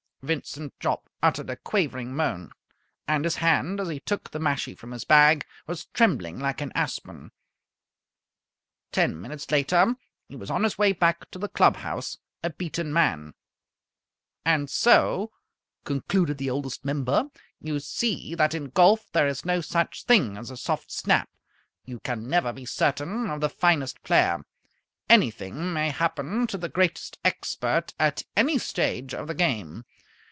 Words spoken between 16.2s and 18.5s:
the Oldest Member) you see